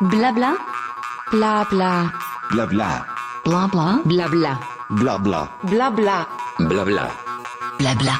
Blabla. 0.00 0.56
Blabla. 1.32 2.12
Blabla. 2.52 3.04
Blabla. 3.44 4.04
Blabla. 4.04 4.58
Blabla. 4.90 5.48
Blabla. 5.64 6.28
Blabla. 6.60 7.08
Blabla. 7.80 8.12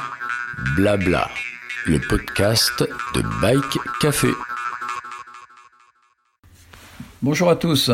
Blabla. 0.76 1.28
Le 1.86 2.00
podcast 2.00 2.84
de 3.14 3.22
Bike 3.40 3.78
Café. 4.00 4.30
Bonjour 7.22 7.48
à 7.48 7.54
tous. 7.54 7.92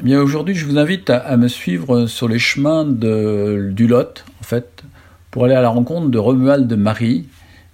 Eh 0.00 0.02
bien 0.02 0.18
aujourd'hui, 0.22 0.54
je 0.54 0.64
vous 0.64 0.78
invite 0.78 1.10
à, 1.10 1.18
à 1.18 1.36
me 1.36 1.48
suivre 1.48 2.06
sur 2.06 2.28
les 2.28 2.38
chemins 2.38 2.84
de, 2.84 3.68
du 3.72 3.86
Lot, 3.86 4.24
en 4.40 4.44
fait, 4.44 4.82
pour 5.30 5.44
aller 5.44 5.54
à 5.54 5.60
la 5.60 5.68
rencontre 5.68 6.08
de 6.08 6.18
Romuald 6.18 6.66
de 6.66 6.76
Marie, 6.76 7.28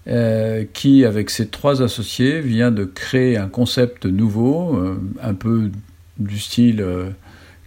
euh, 0.08 0.64
qui, 0.72 1.04
avec 1.04 1.28
ses 1.28 1.48
trois 1.48 1.82
associés, 1.82 2.40
vient 2.40 2.70
de 2.70 2.84
créer 2.84 3.36
un 3.36 3.48
concept 3.48 4.06
nouveau, 4.06 4.74
euh, 4.74 4.98
un 5.22 5.34
peu 5.34 5.70
du 6.18 6.38
style 6.38 6.80
euh, 6.80 7.10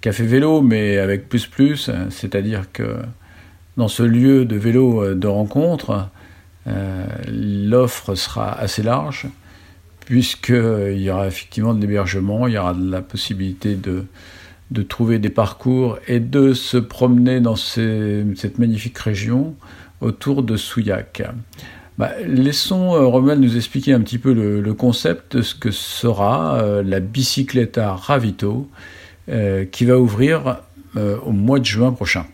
café 0.02 0.26
vélo, 0.26 0.62
mais 0.62 0.98
avec 0.98 1.30
plus 1.30 1.46
plus, 1.46 1.90
hein, 1.90 2.08
c'est-à-dire 2.10 2.72
que 2.74 2.98
dans 3.78 3.88
ce 3.88 4.02
lieu 4.02 4.46
de 4.46 4.56
vélo 4.56 5.14
de 5.14 5.28
rencontre, 5.28 6.10
l'offre 6.66 8.16
sera 8.16 8.52
assez 8.52 8.84
large, 8.84 9.28
puisqu'il 10.06 11.00
y 11.00 11.10
aura 11.10 11.28
effectivement 11.28 11.74
de 11.74 11.82
l'hébergement, 11.82 12.48
il 12.48 12.56
y 12.56 12.58
aura 12.58 12.74
de 12.74 12.92
la 12.92 13.02
possibilité 13.02 13.76
de, 13.76 14.06
de 14.72 14.82
trouver 14.82 15.20
des 15.20 15.30
parcours 15.30 16.00
et 16.08 16.20
de 16.20 16.54
se 16.54 16.78
promener 16.78 17.40
dans 17.40 17.56
cette 17.56 18.58
magnifique 18.58 18.98
région 18.98 19.56
autour 20.02 20.44
de 20.44 20.58
Souillac. 20.58 21.24
Bah, 22.02 22.14
laissons 22.26 22.96
euh, 22.96 23.06
Romuald 23.06 23.40
nous 23.40 23.58
expliquer 23.58 23.94
un 23.94 24.02
petit 24.02 24.18
peu 24.18 24.34
le, 24.34 24.60
le 24.60 24.74
concept 24.74 25.38
de 25.38 25.44
ce 25.44 25.54
que 25.54 25.70
sera 25.70 26.56
euh, 26.56 26.82
la 26.84 27.00
Bicicleta 27.00 27.94
Ravito 27.94 28.68
euh, 29.30 29.66
qui 29.66 29.86
va 29.86 30.00
ouvrir 30.00 30.62
euh, 30.98 31.18
au 31.24 31.32
mois 31.32 31.60
de 31.60 31.66
juin 31.66 31.92
prochain. 31.92 32.26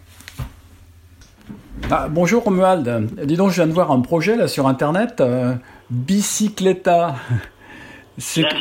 Ah, 1.91 2.07
bonjour 2.09 2.43
Romuald, 2.45 3.09
dis 3.25 3.35
donc 3.35 3.49
je 3.49 3.55
viens 3.55 3.67
de 3.67 3.73
voir 3.73 3.91
un 3.91 3.99
projet 3.99 4.37
là 4.37 4.47
sur 4.47 4.67
internet, 4.67 5.19
euh, 5.19 5.55
Bicicleta. 5.89 7.17
C'est 8.17 8.43
La, 8.43 8.49
la, 8.49 8.55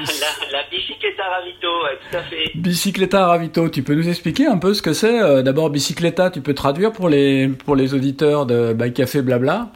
Ravito, 1.31 1.69
ouais, 1.85 1.99
tout 2.11 2.17
à 2.17 2.23
fait. 2.23 2.51
Bicicleta 2.57 3.27
Ravito, 3.27 3.69
tu 3.69 3.85
peux 3.85 3.95
nous 3.95 4.09
expliquer 4.09 4.47
un 4.47 4.59
peu 4.59 4.75
ce 4.75 4.83
que 4.83 4.93
c'est 4.93 5.45
D'abord 5.45 5.71
Bicicleta, 5.71 6.31
tu 6.31 6.41
peux 6.41 6.53
traduire 6.53 6.93
pour 6.93 7.09
les, 7.09 7.47
pour 7.49 7.77
les 7.77 7.95
auditeurs 7.95 8.45
de 8.45 8.73
Bike 8.73 8.95
Café 8.95 9.23
Blabla? 9.23 9.71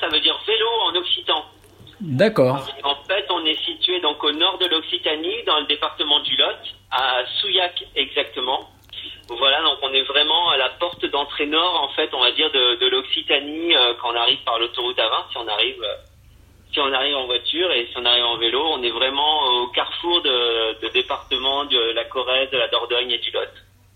Ça 0.00 0.08
veut 0.08 0.20
dire 0.20 0.38
vélo 0.46 0.68
en 0.86 0.94
occitan. 0.96 1.44
D'accord, 2.00 2.56
En 2.82 2.96
fait, 3.06 3.26
on 3.30 3.44
est 3.44 3.62
situé 3.64 4.00
donc 4.00 4.24
au 4.24 4.32
nord 4.32 4.58
de 4.58 4.66
l'Occitanie, 4.66 5.44
dans 5.46 5.60
le 5.60 5.66
département 5.66 6.18
du 6.20 6.34
Lot, 6.36 6.58
à 6.90 7.24
Souillac 7.40 7.84
exactement. 7.94 8.68
Voilà, 9.28 9.62
donc 9.62 9.78
on 9.82 9.92
est 9.92 10.02
vraiment 10.02 10.50
à 10.50 10.56
la 10.56 10.68
porte 10.70 11.06
d'entrée 11.06 11.46
nord, 11.46 11.80
en 11.80 11.94
fait, 11.94 12.12
on 12.12 12.20
va 12.20 12.32
dire, 12.32 12.50
de, 12.50 12.74
de 12.80 12.86
l'Occitanie, 12.88 13.76
euh, 13.76 13.94
quand 14.00 14.10
on 14.12 14.16
arrive 14.16 14.42
par 14.44 14.58
l'autoroute 14.58 14.98
A20, 14.98 15.30
si 15.30 15.38
on 15.38 15.46
arrive, 15.46 15.82
euh, 15.82 15.94
si 16.72 16.80
on 16.80 16.92
arrive 16.92 17.16
en 17.16 17.26
voiture 17.26 17.70
et 17.70 17.86
si 17.86 17.92
on 17.96 18.04
arrive 18.04 18.24
en 18.24 18.36
vélo, 18.36 18.60
on 18.66 18.82
est 18.82 18.90
vraiment 18.90 19.44
au 19.46 19.68
carrefour 19.68 20.22
de, 20.22 20.80
de 20.80 20.88
départements 20.88 21.66
de 21.66 21.92
la 21.92 22.04
Corrèze, 22.04 22.50
de 22.50 22.58
la 22.58 22.66
Dordogne 22.66 23.12
et 23.12 23.18
du 23.18 23.30
Lot. 23.30 23.48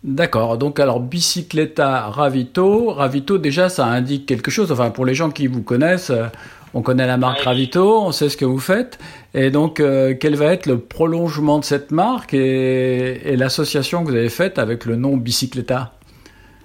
D'accord. 0.07 0.57
Donc 0.57 0.81
alors 0.81 1.01
Bicicleta 1.01 2.09
Ravito, 2.09 2.91
Ravito 2.91 3.37
déjà 3.37 3.69
ça 3.69 3.85
indique 3.85 4.25
quelque 4.25 4.51
chose, 4.51 4.73
enfin 4.73 4.91
pour 4.91 5.05
les 5.05 5.15
gens 5.15 5.31
qui 5.31 5.47
vous 5.47 5.63
connaissent, 5.63 6.11
euh, 6.11 6.27
on 6.73 6.83
connaît 6.83 7.07
la 7.07 7.17
marque. 7.17 7.41
Ravito, 7.41 8.01
on 8.01 8.13
sait 8.13 8.29
ce 8.29 8.37
que 8.37 8.45
vous 8.45 8.59
faites, 8.61 8.99
et 9.35 9.51
donc 9.51 9.81
euh, 9.81 10.15
quel 10.19 10.37
va 10.37 10.47
être 10.53 10.67
le 10.67 10.79
prolongement 10.79 11.59
de 11.59 11.65
cette 11.65 11.91
marque 11.91 12.33
et, 12.33 13.33
et 13.33 13.37
l'association 13.37 14.05
que 14.05 14.11
vous 14.11 14.17
avez 14.17 14.31
faite 14.31 14.59
avec 14.59 14.87
le 14.87 14.97
nom 14.97 15.17
Bicicleta 15.17 15.93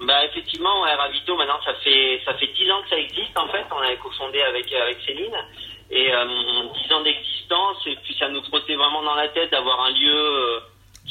Bah 0.07 0.23
effectivement, 0.25 0.83
ouais, 0.83 0.93
Ravito 0.93 1.35
maintenant 1.35 1.59
ça 1.65 1.73
fait 1.83 2.21
ça 2.23 2.33
fait 2.35 2.49
dix 2.55 2.69
ans 2.71 2.81
que 2.83 2.89
ça 2.89 2.97
existe 2.97 3.35
en 3.35 3.47
fait. 3.47 3.65
On 3.75 3.81
avait 3.81 3.97
cofondé 3.97 4.39
avec 4.41 4.71
avec 4.71 4.97
Céline 5.05 5.35
et 5.91 6.13
euh, 6.13 6.25
dix 6.73 6.93
ans 6.93 7.03
d'existence 7.03 7.77
et 7.85 7.97
puis 8.03 8.15
ça 8.17 8.29
nous 8.29 8.41
trottait 8.41 8.75
vraiment 8.75 9.03
dans 9.03 9.15
la 9.15 9.27
tête 9.27 9.51
d'avoir 9.51 9.81
un 9.81 9.91
lieu 9.91 10.15
euh, 10.15 10.59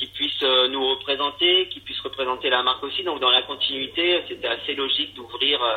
qui 0.01 0.07
puisse 0.07 0.43
euh, 0.43 0.69
nous 0.69 0.89
représenter, 0.91 1.69
qui 1.69 1.81
puisse 1.81 2.01
représenter 2.01 2.49
la 2.49 2.63
marque 2.63 2.83
aussi. 2.83 3.03
Donc 3.05 3.21
dans 3.21 3.31
la 3.31 3.43
continuité, 3.43 4.23
c'était 4.29 4.49
assez 4.49 4.75
logique 4.75 5.15
d'ouvrir 5.15 5.63
euh, 5.63 5.75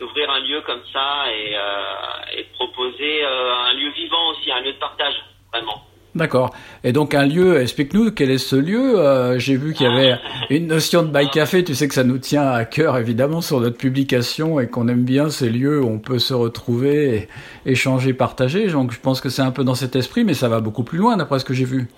d'ouvrir 0.00 0.30
un 0.30 0.40
lieu 0.40 0.62
comme 0.62 0.82
ça 0.94 1.26
et, 1.30 1.54
euh, 1.54 2.38
et 2.38 2.42
de 2.44 2.48
proposer 2.54 3.22
euh, 3.22 3.52
un 3.68 3.74
lieu 3.74 3.90
vivant 3.90 4.30
aussi, 4.30 4.50
un 4.50 4.60
lieu 4.60 4.72
de 4.72 4.78
partage 4.78 5.14
vraiment. 5.52 5.82
D'accord. 6.14 6.50
Et 6.82 6.92
donc 6.92 7.14
un 7.14 7.24
lieu, 7.26 7.60
explique-nous 7.60 8.10
quel 8.12 8.30
est 8.32 8.38
ce 8.38 8.56
lieu. 8.56 8.98
Euh, 8.98 9.38
J'ai 9.38 9.56
vu 9.56 9.74
qu'il 9.74 9.86
y 9.86 9.90
avait 9.90 10.18
une 10.50 10.66
notion 10.66 11.02
de 11.02 11.08
bike 11.08 11.30
café. 11.32 11.62
Tu 11.62 11.74
sais 11.74 11.86
que 11.86 11.94
ça 11.94 12.02
nous 12.02 12.18
tient 12.18 12.48
à 12.50 12.64
cœur 12.64 12.96
évidemment 12.96 13.40
sur 13.42 13.60
notre 13.60 13.76
publication 13.76 14.58
et 14.58 14.68
qu'on 14.68 14.88
aime 14.88 15.04
bien 15.04 15.28
ces 15.30 15.50
lieux 15.50 15.80
où 15.80 15.88
on 15.88 16.00
peut 16.00 16.18
se 16.18 16.34
retrouver, 16.34 17.28
et 17.64 17.70
échanger, 17.72 18.12
partager. 18.14 18.66
Donc 18.68 18.90
je 18.90 19.00
pense 19.00 19.20
que 19.20 19.28
c'est 19.28 19.42
un 19.42 19.52
peu 19.52 19.62
dans 19.62 19.76
cet 19.76 19.94
esprit, 19.94 20.24
mais 20.24 20.34
ça 20.34 20.48
va 20.48 20.60
beaucoup 20.60 20.82
plus 20.82 20.98
loin 20.98 21.16
d'après 21.16 21.38
ce 21.38 21.44
que 21.44 21.54
j'ai 21.54 21.64
vu. 21.66 21.88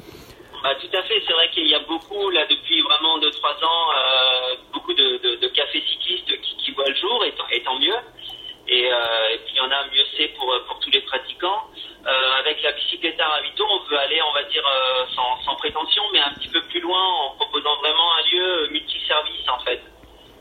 Bah, 0.63 0.75
tout 0.81 0.95
à 0.97 1.03
fait, 1.05 1.21
c'est 1.27 1.33
vrai 1.33 1.49
qu'il 1.55 1.67
y 1.67 1.75
a 1.75 1.81
beaucoup, 1.89 2.31
là, 2.31 2.45
depuis 2.49 2.81
vraiment 2.83 3.19
2-3 3.19 3.25
ans, 3.25 3.85
euh, 3.99 4.55
beaucoup 4.73 4.93
de, 4.95 5.19
de, 5.25 5.41
de 5.41 5.49
cafés 5.49 5.83
cyclistes 5.91 6.31
qui, 6.41 6.57
qui 6.63 6.71
voient 6.73 6.89
le 6.89 6.95
jour, 6.95 7.25
et, 7.25 7.33
tant- 7.33 7.49
et 7.51 7.61
tant 7.65 7.77
mieux. 7.81 7.99
Et, 8.69 8.87
euh, 8.93 9.35
et 9.35 9.39
puis 9.39 9.55
il 9.55 9.59
y 9.59 9.61
en 9.61 9.73
a 9.73 9.83
mieux 9.91 10.05
c'est 10.17 10.29
pour, 10.39 10.47
pour 10.69 10.79
tous 10.79 10.91
les 10.93 11.01
pratiquants. 11.01 11.67
Euh, 12.07 12.39
avec 12.39 12.63
la 12.63 12.71
Bicicleta 12.73 13.27
Ravito, 13.27 13.65
on 13.69 13.81
veut 13.91 13.99
aller, 13.99 14.21
on 14.23 14.33
va 14.35 14.43
dire, 14.45 14.63
euh, 14.67 15.05
sans, 15.17 15.43
sans 15.45 15.57
prétention, 15.57 16.03
mais 16.13 16.21
un 16.21 16.33
petit 16.35 16.49
peu 16.49 16.61
plus 16.71 16.81
loin 16.81 17.03
en 17.27 17.35
proposant 17.37 17.77
vraiment 17.81 18.09
un 18.19 18.23
lieu 18.35 18.69
multiservice, 18.71 19.49
en 19.49 19.59
fait. 19.65 19.81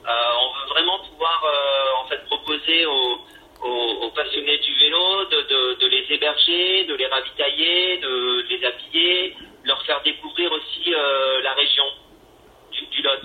Euh, 0.08 0.12
on 0.42 0.48
veut 0.53 0.70
vraiment 0.70 1.00
pouvoir, 1.09 1.42
euh, 1.46 2.03
en 2.03 2.08
fait, 2.09 2.24
proposer 2.26 2.86
aux, 2.86 3.18
aux, 3.64 4.06
aux 4.06 4.09
passionnés 4.12 4.58
du 4.59 4.74
vélo 4.80 5.26
de, 5.26 5.42
de, 5.50 5.80
de 5.82 5.88
les 5.88 6.06
héberger, 6.16 6.86
de 6.86 6.96
les 6.96 7.06
ravitailler, 7.08 7.98
de 7.98 8.46
les 8.50 8.66
habiller, 8.66 9.36
de 9.64 9.68
leur 9.68 9.82
faire 9.84 10.02
découvrir 10.03 10.52
aussi 10.52 10.94
euh, 10.94 11.42
la 11.44 11.53
région 11.53 11.86
du, 12.72 12.86
du 12.88 13.02
Lot. 13.03 13.22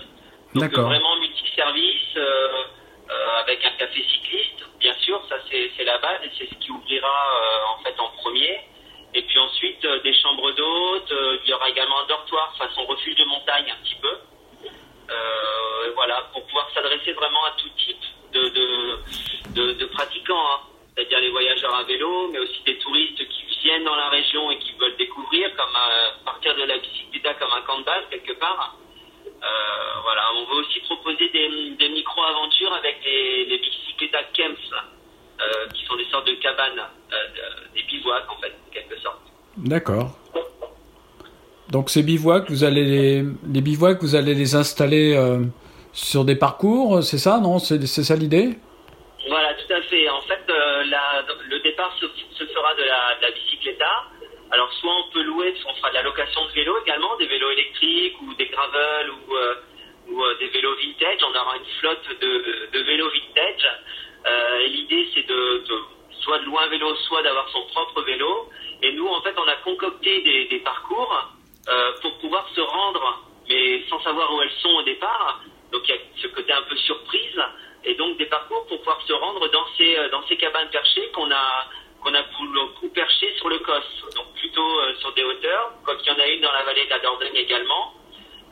Donc 0.59 0.77
euh, 0.77 0.81
vraiment 0.81 1.15
multiservice 1.17 2.15
euh, 2.17 2.63
euh, 3.09 3.39
avec 3.39 3.63
un 3.65 3.71
café 3.71 4.03
cycliste, 4.03 4.65
bien 4.79 4.93
sûr, 4.95 5.21
ça 5.29 5.35
c'est 5.49 5.83
la 5.83 5.97
base 5.99 6.19
et 6.23 6.31
c'est 6.37 6.49
ce 6.49 6.55
qui 6.55 6.71
ouvrira 6.71 7.07
euh, 7.07 7.73
en 7.73 7.83
fait 7.83 7.99
en 7.99 8.09
premier. 8.21 8.59
Et 9.13 9.21
puis 9.21 9.39
ensuite 9.39 9.83
euh, 9.85 10.01
des 10.01 10.13
chambres 10.13 10.51
d'hôtes, 10.51 11.11
euh, 11.11 11.37
il 11.43 11.49
y 11.49 11.53
aura 11.53 11.69
également 11.69 11.99
un 11.99 12.07
dortoir 12.07 12.55
façon 12.57 12.85
refuge 12.85 13.15
de 13.15 13.25
montagne 13.25 13.71
un 13.71 13.83
petit 13.83 13.95
peu. 14.01 14.13
Euh, 15.09 15.91
voilà, 15.95 16.21
pour 16.33 16.45
pouvoir 16.45 16.69
s'adresser 16.73 17.13
vraiment 17.13 17.43
à 17.45 17.51
tout 17.51 17.69
type 17.77 18.03
de, 18.33 18.49
de, 18.49 18.99
de, 19.55 19.71
de 19.73 19.85
pratiquants, 19.85 20.35
hein. 20.35 20.59
c'est-à-dire 20.93 21.19
les 21.21 21.31
voyageurs 21.31 21.73
à 21.73 21.83
vélo, 21.83 22.29
mais 22.31 22.39
aussi 22.39 22.61
des 22.65 22.77
touristes 22.79 23.25
qui 23.29 23.47
viennent 23.63 23.85
dans 23.85 23.95
la 23.95 24.09
région 24.09 24.51
et 24.51 24.59
qui 24.59 24.73
veulent 24.73 24.97
découvrir, 24.97 25.55
comme 25.55 25.75
euh, 25.75 26.09
partir 26.25 26.55
de 26.55 26.63
la 26.63 26.77
bicycleta 26.77 27.33
comme 27.35 27.51
un 27.53 27.61
camp 27.61 27.79
de 27.79 27.83
base 27.83 28.03
quelque 28.09 28.33
part. 28.33 28.75
Euh, 29.43 30.01
voilà, 30.03 30.21
on 30.35 30.45
veut 30.45 30.61
aussi 30.61 30.79
proposer 30.81 31.29
des, 31.29 31.75
des 31.77 31.89
micro-aventures 31.89 32.73
avec 32.73 32.97
les, 33.05 33.45
les 33.45 33.57
bicycletas 33.59 34.23
camps, 34.35 34.81
euh, 35.39 35.67
qui 35.73 35.85
sont 35.85 35.95
des 35.95 36.05
sortes 36.05 36.27
de 36.27 36.33
cabanes, 36.35 36.79
euh, 36.79 37.15
de- 37.35 37.73
des 37.75 37.83
bivouacs 37.83 38.29
en 38.31 38.37
fait, 38.41 38.53
en 38.67 38.71
quelque 38.73 38.97
sorte. 38.99 39.19
D'accord. 39.57 40.17
Donc 41.69 41.89
ces 41.89 42.01
bivouacs, 42.01 42.49
vous 42.49 42.63
allez 42.63 42.85
les, 42.85 43.23
les 43.53 43.61
bivouacs, 43.61 44.01
vous 44.01 44.15
allez 44.15 44.33
les 44.33 44.55
installer 44.55 45.15
euh, 45.15 45.43
sur 45.93 46.23
des 46.25 46.35
parcours, 46.35 47.03
c'est 47.03 47.17
ça, 47.17 47.39
non? 47.39 47.59
C'est 47.59 47.85
c'est 47.85 48.03
ça 48.03 48.15
l'idée? 48.15 48.57
Voilà, 49.27 49.53
tout 49.55 49.73
à 49.73 49.81
fait. 49.81 50.07
En 50.09 50.21
fait, 50.21 50.43
euh, 50.49 50.83
la- 50.85 51.25
le 51.49 51.59
départ 51.61 51.93
se, 51.99 52.05
se 52.07 52.45
fera 52.53 52.73
de 52.75 52.83
la, 52.83 53.15
de 53.17 53.21
la 53.23 53.31
bicycleta. 53.31 53.91
Alors, 54.57 54.73
soit 54.73 54.91
on 54.91 55.11
peut 55.11 55.21
louer, 55.21 55.53
qu'on 55.63 55.75
fera 55.75 55.89
de 55.89 55.93
la 55.93 56.01
location 56.01 56.43
de 56.47 56.51
vélos 56.51 56.79
également, 56.81 57.15
des 57.17 57.27
vélos 57.27 57.51
électriques 57.51 58.19
ou 58.23 58.33
des 58.33 58.47
gravel 58.47 59.11
ou, 59.11 59.35
euh, 59.35 59.53
euh, 60.09 60.37
des 60.39 60.47
vélos 60.47 60.75
vintage. 60.77 61.19
On 61.29 61.39
aura 61.39 61.57
une 61.57 61.65
flotte 61.79 62.09
de, 62.19 62.79
vélos 62.79 63.07
vintage. 63.07 63.69
Euh, 64.25 64.59
et 64.61 64.69
l'idée, 64.69 65.07
c'est 65.13 65.27
de, 65.27 65.63
soit 66.23 66.39
de 66.39 66.45
louer 66.45 66.63
un 66.63 66.69
vélo, 66.69 66.95
soit 67.07 67.21
d'avoir 67.21 67.47
son 67.49 67.67
propre 67.67 68.01
vélo. 68.01 68.49
Et 68.81 68.93
nous, 68.93 69.05
en 69.07 69.21
fait, 69.21 69.35
on 69.37 69.47
a 69.47 69.57
concocté 69.57 70.21
des, 70.49 70.59
parcours 70.61 71.29
pour 72.01 72.17
pouvoir 72.17 72.49
se 72.55 72.61
rendre, 72.61 73.27
mais 73.47 73.83
sans 73.89 74.01
savoir 74.01 74.33
où 74.33 74.41
elles 74.41 74.57
sont 74.63 74.73
au 74.73 74.81
départ. 74.81 75.39
Donc, 75.71 75.87
il 75.87 75.93
y 75.93 75.97
a 75.99 76.01
ce 76.15 76.27
côté 76.29 76.51
un 76.51 76.63
peu 76.63 76.75
surprise 76.77 77.43
et 77.83 77.93
donc 77.93 78.17
des 78.17 78.25
parcours 78.25 78.65
pour 78.65 78.79
pouvoir 78.79 78.99
se 79.03 79.13
rendre 79.13 79.47
dans 79.51 79.67
ces 79.77 80.09
dans 80.09 80.25
ces 80.27 80.35
cabanes 80.35 80.69
perchées 80.71 81.09
qu'on 81.13 81.29
a 81.29 81.67
qu'on 82.01 82.13
a 82.13 82.23
perchées 82.97 83.33
sur 83.37 83.49
le 83.49 83.59
Cos, 83.59 84.15
donc 84.15 84.33
plutôt 84.35 84.79
euh, 84.81 84.95
sur 84.99 85.13
des 85.13 85.23
hauteurs, 85.37 85.71
comme 85.85 85.97
il 86.01 86.07
y 86.07 86.11
en 86.11 86.19
a 86.19 86.27
une 86.27 86.41
dans 86.41 86.51
la 86.51 86.63
vallée 86.63 86.85
de 86.85 86.89
la 86.89 86.99
Dordogne 86.99 87.35
également. 87.35 87.93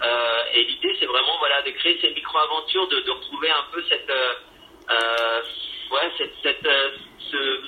Euh, 0.03 0.43
et 0.53 0.63
l'idée 0.63 0.95
c'est 0.99 1.05
vraiment 1.05 1.37
voilà 1.39 1.61
de 1.61 1.71
créer 1.71 1.97
ces 2.01 2.09
micro-aventures, 2.11 2.87
de, 2.89 3.09
retrouver 3.09 3.49
un 3.49 3.63
peu 3.71 3.81
cette 3.87 4.09
euh, 4.09 4.33
euh, 4.89 5.41
ouais 5.91 6.11
cette, 6.17 6.33
cette 6.43 6.69
ce, 7.31 7.61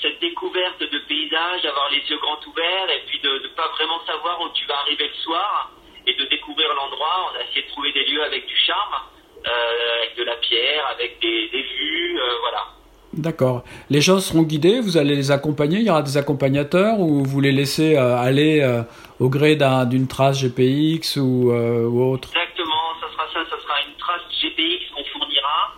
cette 0.00 0.18
découverte 0.18 0.80
de 0.80 0.98
paysage, 1.06 1.62
d'avoir 1.62 1.88
les 1.90 2.00
yeux 2.10 2.18
grands 2.18 2.40
ouverts 2.46 2.90
et 2.90 3.02
puis 3.06 3.20
de 3.20 3.38
ne 3.38 3.48
pas 3.48 3.68
vraiment 3.68 4.04
savoir 4.06 4.40
où 4.40 4.48
tu 4.50 4.66
vas 4.66 4.78
arriver 4.80 5.06
le 5.06 5.22
soir 5.22 5.70
et 6.04 6.14
de 6.14 6.24
découvrir 6.24 6.74
l'endroit. 6.74 7.30
On 7.32 7.36
a 7.38 7.44
essayé 7.44 7.62
de 7.62 7.68
trouver 7.68 7.92
des 7.92 8.04
lieux 8.06 8.24
avec 8.24 8.44
du 8.46 8.56
charme, 8.56 8.96
avec 9.44 10.16
de 10.16 10.24
la 10.24 10.34
pierre, 10.36 10.86
avec 10.88 11.20
des, 11.20 11.48
des 11.48 11.62
vues, 11.62 12.20
voilà. 12.40 12.71
D'accord. 13.14 13.62
Les 13.90 14.00
gens 14.00 14.20
seront 14.20 14.42
guidés, 14.42 14.80
vous 14.80 14.96
allez 14.96 15.14
les 15.14 15.30
accompagner, 15.30 15.78
il 15.80 15.84
y 15.86 15.90
aura 15.90 16.00
des 16.02 16.16
accompagnateurs 16.16 16.98
ou 16.98 17.22
vous 17.24 17.40
les 17.42 17.52
laissez 17.52 17.94
euh, 17.96 18.16
aller 18.16 18.60
euh, 18.62 18.82
au 19.20 19.28
gré 19.28 19.54
d'un- 19.54 19.84
d'une 19.84 20.08
trace 20.08 20.40
GPX 20.40 21.18
ou, 21.18 21.52
euh, 21.52 21.84
ou 21.84 22.10
autre? 22.12 22.30
Exactement, 22.32 22.80
ça 23.00 23.06
sera 23.12 23.24
ça, 23.34 23.50
ça 23.50 23.62
sera 23.62 23.74
une 23.86 23.94
trace 23.98 24.22
GPX 24.40 24.80
qu'on 24.94 25.04
fournira. 25.12 25.74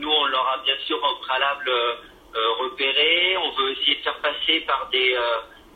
Nous, 0.00 0.08
on 0.10 0.24
l'aura 0.26 0.58
bien 0.64 0.74
sûr 0.86 0.96
au 0.96 1.20
préalable 1.24 1.70
repéré. 2.60 3.36
On 3.38 3.50
veut 3.60 3.72
essayer 3.72 3.96
de 3.96 4.02
faire 4.02 4.18
passer 4.20 4.60
par 4.66 4.88
des, 4.92 5.14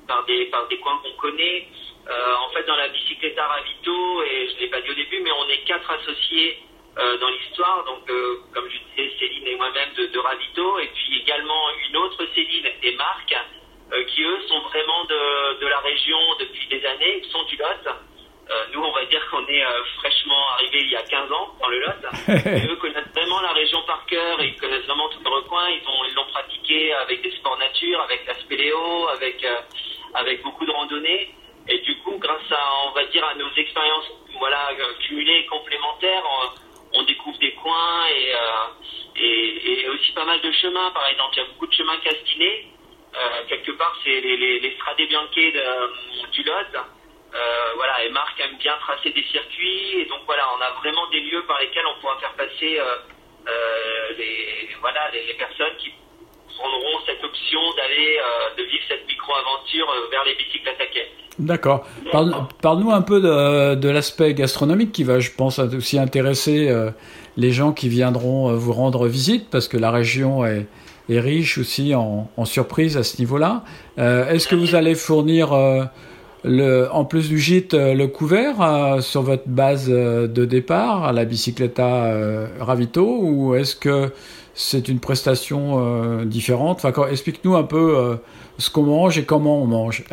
par 0.06 0.25
des, 0.27 0.47
par 0.47 0.67
des 0.69 0.79
coins 0.79 0.99
qu'on 1.03 1.21
connaît. 1.21 1.69
En 2.09 2.49
fait, 2.53 2.67
dans 2.67 2.77
la 2.77 2.89
bicyclette 2.89 3.39
à 3.39 3.47
Ravito, 3.47 4.23
et 4.23 4.49
je 4.50 4.55
ne 4.56 4.61
l'ai 4.61 4.69
pas 4.69 4.81
dit 4.81 4.91
au 4.91 4.95
début, 4.95 5.21
mais 5.23 5.31
on 5.31 5.49
est 5.50 5.62
quatre 5.67 5.91
associés 5.91 6.59
dans 7.21 7.29
l'histoire. 7.29 7.85
Donc, 7.85 8.09
euh, 8.11 8.41
comme 8.53 8.69
je 8.69 8.79
disais, 8.79 9.17
Céline 9.19 9.47
et 9.47 9.56
moi-même 9.56 9.91
de, 9.97 10.06
de 10.06 10.19
Ravito, 10.19 10.79
et 10.81 10.89
puis 10.89 11.21
également 11.21 11.71
une 11.89 11.97
autre 11.97 12.27
Céline 12.35 12.67
et 12.83 12.97
Marc, 12.97 13.35
euh, 13.93 14.05
qui 14.05 14.23
eux 14.23 14.41
sont 14.49 14.61
vraiment 14.61 15.05
de, 15.05 15.61
de 15.61 15.67
la 15.67 15.79
région 15.79 16.19
depuis 16.41 16.67
des 16.69 16.85
années, 16.85 17.23
ils 17.25 17.31
sont 17.31 17.43
du 17.45 17.56
Lot. 17.56 17.89
Euh, 18.50 18.65
nous, 18.73 18.83
on 18.83 18.93
va 18.93 19.05
dire 19.06 19.27
qu'on 19.31 19.47
est 19.47 19.65
euh, 19.65 19.85
fraîchement 19.99 20.49
arrivés 20.55 20.81
il 20.81 20.91
y 20.91 20.97
a 20.97 21.03
15 21.03 21.31
ans 21.33 21.55
dans 21.61 21.69
le 21.69 21.81
Lot. 21.81 22.05
Et 22.47 22.67
eux 22.67 22.77
connaissent 22.77 23.12
vraiment 23.15 23.41
la 23.41 23.53
région 23.53 23.83
par 23.87 24.05
cœur, 24.06 24.43
ils 24.43 24.56
connaissent 24.56 24.87
vraiment 24.87 25.09
tous 25.09 25.23
les 25.23 25.31
recoins, 25.31 25.69
ils 25.71 25.87
ont 25.87 26.05
ils 26.09 26.15
l'ont 26.15 26.27
pratiqué 26.33 26.93
avec 26.95 27.23
des 27.23 27.31
sports 27.33 27.59
nature, 27.59 28.00
avec 28.03 28.27
la 28.27 28.35
spéléo, 28.35 29.09
avec 29.09 29.45
euh, 29.45 29.56
avec 30.15 30.43
beaucoup 30.43 30.65
de 30.65 30.73
randonnées. 30.73 31.35
Et 31.69 31.79
du 31.81 31.97
coup, 31.99 32.17
grâce 32.19 32.50
à 32.50 32.89
on 32.89 32.93
va 32.93 33.05
dire 33.05 33.25
à 33.25 33.35
nos 33.35 33.50
expériences 33.55 34.11
voilà 34.39 34.71
euh, 34.73 34.93
cumulées 35.00 35.41
et 35.41 35.47
complémentaires, 35.47 36.25
on, 36.95 37.00
on 37.00 37.03
découvre 37.05 37.39
des 37.39 37.53
coins 37.53 38.06
et, 38.06 38.35
euh, 38.35 39.17
et 39.17 39.83
et 39.83 39.88
aussi 39.99 40.12
pas 40.12 40.25
mal 40.25 40.41
de 40.41 40.50
chemins. 40.53 40.91
Par 40.93 41.06
exemple, 41.09 41.35
il 41.37 41.39
y 41.39 41.43
a 41.43 41.47
beaucoup 41.47 41.67
de 41.67 41.73
chemins 41.73 41.99
castinés. 41.99 42.65
Euh, 43.15 43.43
quelque 43.49 43.73
part, 43.73 43.95
c'est 44.05 44.21
les, 44.21 44.37
les, 44.37 44.59
les 44.61 44.71
Strade 44.77 44.97
Bianche 45.09 45.35
de- 45.35 46.31
du 46.31 46.43
Lot. 46.43 46.77
Euh, 47.35 47.73
voilà, 47.75 48.05
et 48.05 48.09
Marc 48.09 48.41
aime 48.41 48.56
bien 48.56 48.75
tracer 48.79 49.11
des 49.11 49.23
circuits, 49.25 50.00
et 50.00 50.06
donc 50.06 50.21
voilà, 50.25 50.49
on 50.56 50.61
a 50.62 50.71
vraiment 50.81 51.06
des 51.09 51.21
lieux 51.21 51.43
par 51.43 51.59
lesquels 51.59 51.85
on 51.87 52.00
pourra 52.00 52.17
faire 52.17 52.33
passer 52.33 52.79
euh, 52.79 52.97
euh, 53.49 54.12
les, 54.17 54.69
voilà, 54.81 55.11
les 55.11 55.35
personnes 55.35 55.77
qui 55.77 55.93
prendront 56.59 56.97
cette 57.07 57.23
option 57.25 57.61
d'aller, 57.77 58.11
euh, 58.19 58.57
de 58.59 58.63
vivre 58.65 58.85
cette 58.89 59.07
micro-aventure 59.07 59.87
euh, 59.89 60.11
vers 60.11 60.25
les 60.25 60.33
à 60.33 60.87
quai. 60.93 61.07
D'accord. 61.39 61.87
Parle- 62.11 62.35
Parle-nous 62.61 62.91
un 62.91 63.03
peu 63.03 63.21
de, 63.21 63.89
l'aspect 63.89 64.35
gastronomique 64.35 64.93
qui 64.93 65.05
va, 65.05 65.21
je 65.21 65.31
pense, 65.31 65.59
aussi 65.61 65.99
intéresser 65.99 66.69
euh, 66.69 66.91
les 67.37 67.53
gens 67.53 67.73
qui 67.73 67.89
viendront 67.89 68.53
vous 68.55 68.73
rendre 68.73 69.07
visite, 69.07 69.49
parce 69.51 69.69
que 69.69 69.77
la 69.77 69.91
région 69.93 70.45
est, 70.45 70.67
est 71.09 71.21
riche 71.21 71.59
aussi 71.59 71.95
en, 71.95 72.29
surprises 72.45 72.97
à 72.97 73.05
ce 73.05 73.19
niveau-là. 73.19 73.63
Est-ce 73.97 74.49
que 74.49 74.57
vous 74.57 74.75
allez 74.75 74.97
fournir, 74.97 75.55
le, 76.45 76.89
en 76.93 77.05
plus 77.05 77.29
du 77.29 77.39
gîte, 77.39 77.75
le 77.75 78.07
couvert 78.07 78.57
sur 79.01 79.23
votre 79.23 79.47
base 79.49 79.89
de 79.89 80.45
départ 80.45 81.05
à 81.05 81.13
la 81.13 81.25
Bicicletta 81.25 82.07
euh, 82.07 82.47
Ravito, 82.61 83.07
ou 83.07 83.55
est-ce 83.55 83.77
que 83.77 84.13
c'est 84.61 84.89
une 84.89 84.99
prestation 85.01 85.79
euh, 85.79 86.25
différente 86.25 86.85
enfin, 86.85 87.07
Explique-nous 87.09 87.55
un 87.57 87.63
peu 87.63 87.97
euh, 87.97 88.17
ce 88.59 88.71
qu'on 88.71 88.83
mange 88.83 89.17
et 89.17 89.25
comment 89.25 89.63
on 89.63 89.67
mange. 89.67 90.03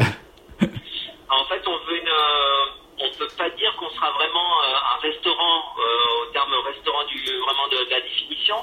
En 0.62 1.44
fait, 1.50 1.62
on 1.68 1.78
veut 1.90 1.98
une, 2.00 2.08
euh, 2.08 3.06
on 3.06 3.18
peut 3.18 3.28
pas 3.38 3.50
dire 3.50 3.76
qu'on 3.78 3.90
sera 3.90 4.10
vraiment 4.12 4.50
un 4.96 5.00
restaurant 5.02 5.58
au 5.76 6.32
terme 6.32 6.54
restaurant 6.66 7.04
du 7.08 7.20
vraiment 7.46 7.68
de, 7.72 7.84
de 7.86 7.92
la 7.92 8.02
définition, 8.02 8.56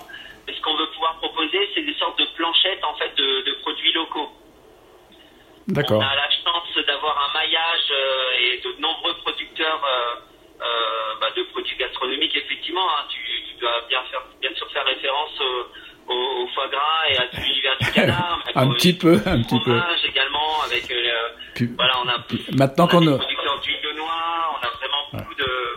mais 0.47 0.55
ce 0.55 0.61
qu'on 0.63 0.75
veut 0.77 0.87
pouvoir 0.95 1.17
proposer, 1.19 1.69
c'est 1.75 1.83
des 1.83 1.95
sortes 1.95 2.19
de 2.19 2.27
planchettes 2.37 2.83
en 2.85 2.95
fait 2.95 3.13
de, 3.17 3.45
de 3.51 3.53
produits 3.63 3.93
locaux. 3.93 4.31
D'accord. 5.69 5.99
On 5.99 6.03
a 6.03 6.15
la 6.17 6.31
chance 6.31 6.87
d'avoir 6.87 7.15
un 7.29 7.33
maillage 7.35 7.89
euh, 7.91 8.41
et 8.41 8.59
de 8.65 8.81
nombreux 8.81 9.15
producteurs 9.23 9.83
euh, 9.85 10.15
euh, 10.63 10.65
bah, 11.21 11.29
de 11.37 11.43
produits 11.53 11.77
gastronomiques. 11.77 12.35
Effectivement, 12.37 12.89
hein, 12.89 13.05
tu, 13.11 13.21
tu 13.49 13.61
dois 13.61 13.83
bien 13.89 14.03
faire, 14.11 14.23
bien 14.41 14.51
sûr 14.57 14.67
faire 14.73 14.85
référence 14.87 15.35
au, 15.41 16.13
au- 16.13 16.43
au 16.45 16.47
foie 16.55 16.69
gras 16.69 17.03
et 17.11 17.17
à 17.19 17.27
tout 17.29 17.41
l'univers 17.41 17.77
du 17.81 17.93
canard. 17.93 18.41
mais 18.47 18.52
Un 18.63 18.73
petit 18.75 18.93
peu, 18.95 19.15
un 19.27 19.43
petit 19.43 19.61
peu. 19.65 19.81
également 20.09 20.63
avec 20.65 20.91
euh, 20.91 20.95
Puis, 21.55 21.71
voilà, 21.77 21.93
on 22.05 22.09
a, 22.09 22.17
maintenant 22.57 22.87
qu'on 22.89 23.07
a- 23.15 23.19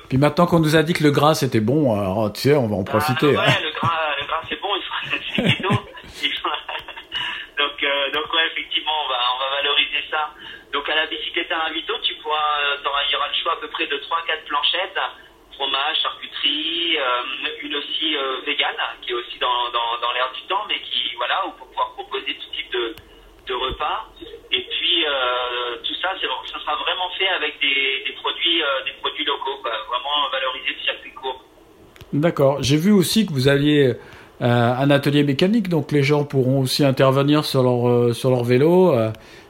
puis 0.09 0.17
maintenant 0.19 0.45
qu'on 0.45 0.59
nous 0.59 0.75
a 0.75 0.83
dit 0.83 0.93
que 0.93 1.03
le 1.03 1.11
gras 1.11 1.33
c'était 1.35 1.59
bon, 1.59 1.97
alors 1.99 2.31
tu 2.33 2.41
sais, 2.41 2.55
on 2.55 2.67
va 2.67 2.75
en 2.75 2.83
profiter. 2.83 3.35
Ah, 3.37 3.41
hein. 3.41 3.47
ouais, 3.49 3.63
le 3.63 3.71
gras, 3.73 4.15
le 4.21 4.25
gras 4.27 4.41
c'est 4.47 4.61
bon, 4.61 4.69
il 4.75 4.83
faut 4.83 5.17
c'est 5.35 5.43
keto. 5.43 5.69
Il 6.23 6.33
faut- 6.37 6.49
donc, 7.57 7.83
euh, 7.83 8.11
donc 8.13 8.33
ouais, 8.33 8.45
effectivement, 8.53 8.93
on 9.05 9.09
va, 9.09 9.17
on 9.35 9.39
va 9.39 9.49
valoriser 9.61 10.03
ça. 10.11 10.29
Donc 10.71 10.87
à 10.89 10.95
la 10.95 11.07
bicyclette 11.07 11.51
à 11.51 11.59
Ravito, 11.59 11.93
tu 12.03 12.13
pourras, 12.21 12.37
euh, 12.37 12.77
il 13.09 13.11
y 13.13 13.15
aura 13.15 13.27
le 13.27 13.33
choix 13.41 13.53
à 13.53 13.57
peu 13.57 13.67
près 13.69 13.87
de 13.87 13.97
3-4 13.97 14.45
planchettes, 14.47 14.99
fromage, 15.57 15.97
charcuterie, 16.03 16.97
euh, 16.99 17.49
une 17.63 17.75
aussi 17.75 18.15
euh, 18.15 18.41
végane, 18.45 18.77
qui 19.01 19.11
est 19.11 19.15
aussi 19.15 19.39
dans, 19.39 19.69
dans, 19.73 19.99
dans 20.01 20.11
l'air 20.13 20.29
du 20.35 20.41
temps, 20.47 20.63
mais 20.69 20.79
qui, 20.81 21.15
voilà, 21.17 21.45
où 21.47 21.51
pour 21.57 21.67
pouvoir 21.67 21.91
proposer 21.93 22.35
tout 22.35 22.54
Et 24.51 24.61
puis 24.61 25.05
euh, 25.05 25.77
tout 25.83 25.93
ça, 26.01 26.09
c'est, 26.19 26.27
ça 26.51 26.59
sera 26.59 26.75
vraiment 26.75 27.09
fait 27.17 27.27
avec 27.27 27.59
des, 27.59 28.03
des 28.05 28.13
produits, 28.13 28.61
euh, 28.61 28.85
des 28.85 28.91
produits 29.01 29.25
locaux, 29.25 29.59
quoi. 29.61 29.71
vraiment 29.89 30.29
valoriser 30.31 30.75
le 30.77 30.83
circuit 30.83 31.11
court. 31.11 31.43
D'accord. 32.13 32.61
J'ai 32.61 32.77
vu 32.77 32.91
aussi 32.91 33.25
que 33.25 33.33
vous 33.33 33.47
aviez 33.47 33.87
euh, 33.87 33.95
un 34.39 34.89
atelier 34.89 35.23
mécanique, 35.23 35.69
donc 35.69 35.91
les 35.91 36.03
gens 36.03 36.23
pourront 36.23 36.61
aussi 36.61 36.85
intervenir 36.85 37.43
sur 37.45 37.63
leur 37.63 38.15
sur 38.15 38.29
leur 38.29 38.43
vélo. 38.43 38.95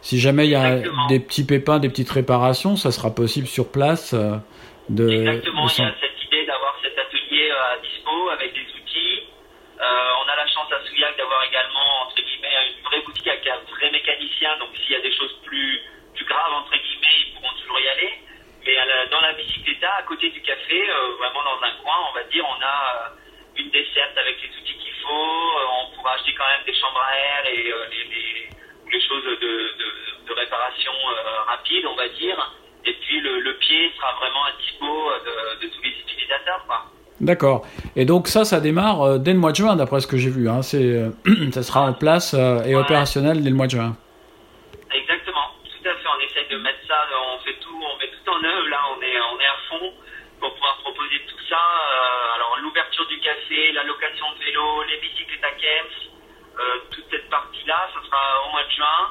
si 0.01 0.19
jamais 0.19 0.45
il 0.45 0.51
y 0.51 0.55
a 0.55 0.79
des 1.09 1.19
petits 1.19 1.45
pépins, 1.45 1.79
des 1.79 1.89
petites 1.89 2.11
réparations, 2.11 2.75
ça 2.75 2.91
sera 2.91 3.13
possible 3.13 3.47
sur 3.47 3.71
place. 3.71 4.13
de, 4.89 5.09
Exactement, 5.09 5.65
de 5.65 5.71
il 5.77 5.83
y 5.83 5.87
a 5.87 5.93
cette 6.01 6.23
idée 6.27 6.45
d'avoir 6.45 6.75
cet 6.83 6.97
atelier 6.97 7.51
à 7.51 7.77
dispo 7.81 8.29
avec 8.29 8.53
des 8.53 8.61
outils. 8.61 9.23
On 9.79 10.25
a 10.31 10.35
la 10.35 10.47
chance 10.47 10.71
à 10.71 10.87
Souillac 10.87 11.17
d'avoir 11.17 11.43
également, 11.43 12.07
entre 12.07 12.24
une 13.25 13.41
vraie 13.41 13.45
boutique 13.45 13.47
avec 13.47 13.47
un 13.47 13.57
vrai 13.71 13.89
mécanicien. 13.91 14.57
Donc 14.57 14.69
s'il 14.77 14.91
y 14.91 14.95
a 14.95 15.01
des 15.01 15.11
choses 15.15 15.33
plus, 15.45 15.81
plus 16.15 16.25
graves, 16.25 16.53
entre 16.53 16.71
guillemets, 16.71 17.15
ils 17.27 17.33
pourront 17.33 17.53
toujours 17.57 17.79
y 17.79 17.87
aller. 17.87 18.13
Mais 18.65 18.77
à 18.77 18.85
la- 18.85 19.05
dans 19.07 19.21
la 19.21 19.33
à 19.97 20.03
côté 20.03 20.29
du 20.29 20.41
café, 20.41 20.89
euh, 20.89 21.15
vraiment 21.19 21.43
dans 21.43 21.61
un 21.63 21.71
coin, 21.83 21.95
on 22.09 22.13
va 22.13 22.23
dire, 22.23 22.45
on 22.47 22.61
a 22.61 23.05
euh, 23.05 23.09
une 23.57 23.69
desserte 23.69 24.17
avec 24.17 24.41
les 24.41 24.49
outils 24.49 24.77
qu'il 24.77 24.93
faut. 25.03 25.57
Euh, 25.59 25.65
on 25.81 25.95
pourra 25.95 26.13
acheter 26.13 26.33
quand 26.33 26.47
même 26.47 26.63
des 26.65 26.73
chambres 26.73 27.01
à 27.01 27.15
air 27.17 27.45
et 27.47 27.55
les, 27.91 28.03
les- 28.05 28.49
les 28.91 29.01
choses 29.01 29.23
de, 29.23 29.35
de, 29.35 30.33
réparation 30.33 30.91
rapide, 31.47 31.85
on 31.85 31.95
va 31.95 32.07
dire. 32.09 32.51
Et 32.85 32.93
puis 32.93 33.19
le, 33.19 33.39
le 33.39 33.57
pied 33.57 33.91
sera 33.95 34.13
vraiment 34.13 34.45
à 34.45 34.51
dispo 34.53 35.11
de, 35.25 35.65
de 35.65 35.73
tous 35.73 35.81
les 35.81 35.89
utilisateurs. 35.89 36.65
Quoi. 36.67 36.85
D'accord. 37.21 37.65
Et 37.95 38.03
donc 38.03 38.27
ça, 38.27 38.43
ça 38.43 38.59
démarre 38.59 39.01
euh, 39.01 39.17
dès 39.17 39.31
le 39.31 39.39
mois 39.39 39.51
de 39.51 39.55
juin, 39.55 39.75
d'après 39.75 40.01
ce 40.01 40.07
que 40.07 40.17
j'ai 40.17 40.29
vu. 40.29 40.49
Hein. 40.49 40.61
C'est, 40.61 40.83
euh, 40.83 41.11
ça 41.51 41.63
sera 41.63 41.81
en 41.81 41.93
place 41.93 42.33
euh, 42.33 42.63
et 42.65 42.75
opérationnel 42.75 43.41
dès 43.41 43.49
le 43.49 43.55
mois 43.55 43.67
de 43.67 43.71
juin. 43.71 43.95
Exactement, 44.91 45.47
tout 45.63 45.87
à 45.87 45.93
fait. 45.95 46.09
On 46.11 46.19
essaye 46.19 46.47
de 46.51 46.57
mettre 46.61 46.83
ça, 46.87 46.95
on 47.33 47.39
fait 47.39 47.55
tout, 47.61 47.71
on 47.71 47.97
met 47.99 48.11
tout 48.11 48.29
en 48.29 48.43
œuvre. 48.43 48.67
Là, 48.67 48.79
on 48.91 49.01
est, 49.01 49.17
on 49.31 49.39
est 49.39 49.47
à 49.47 49.59
fond 49.69 49.93
pour 50.41 50.53
pouvoir 50.53 50.77
proposer 50.83 51.23
tout 51.27 51.43
ça. 51.47 51.61
Alors 52.35 52.57
l'ouverture 52.61 53.07
du 53.07 53.19
café, 53.19 53.71
la 53.71 53.83
location 53.83 54.25
de 54.37 54.43
vélo, 54.43 54.83
les 54.83 54.99
bicyclettes 54.99 55.43
à 55.43 55.55
Kems, 55.55 56.11
euh, 56.59 56.79
toute 56.91 57.05
cette 57.11 57.29
partie-là, 57.29 57.89
ça 57.93 57.99
sera 58.03 58.43
au 58.45 58.51
mois 58.51 58.63
de 58.63 58.71
juin. 58.71 59.01